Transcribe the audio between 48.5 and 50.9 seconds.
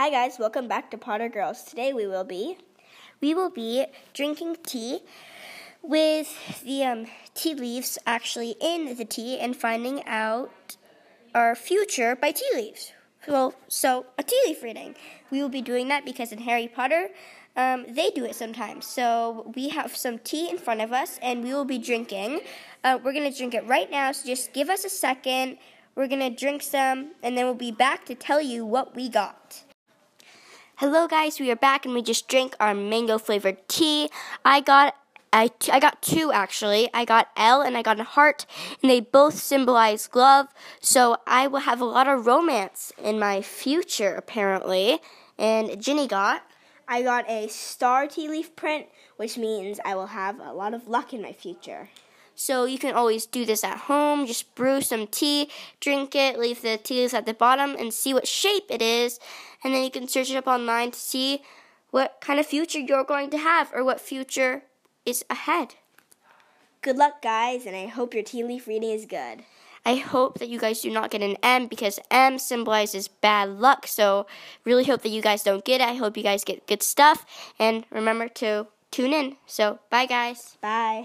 print, which means I will have a lot of